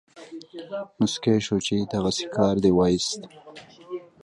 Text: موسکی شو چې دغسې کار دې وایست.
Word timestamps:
موسکی 0.99 1.37
شو 1.45 1.57
چې 1.67 1.75
دغسې 1.93 2.25
کار 2.35 2.55
دې 2.63 2.71
وایست. 2.77 3.19